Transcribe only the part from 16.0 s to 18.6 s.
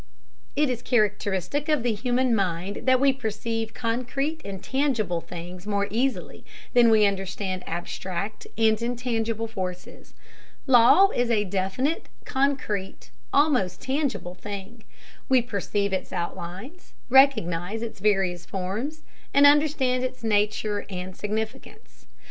outlines, recognize its various